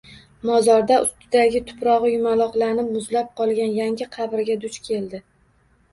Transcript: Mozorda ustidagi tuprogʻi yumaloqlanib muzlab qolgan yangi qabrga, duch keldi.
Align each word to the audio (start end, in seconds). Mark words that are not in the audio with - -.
Mozorda 0.49 0.95
ustidagi 1.01 1.61
tuprogʻi 1.67 2.11
yumaloqlanib 2.13 2.89
muzlab 2.97 3.29
qolgan 3.43 3.77
yangi 3.79 4.09
qabrga, 4.17 4.57
duch 4.65 4.81
keldi. 4.89 5.25